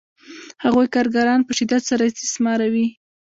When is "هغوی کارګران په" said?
0.63-1.51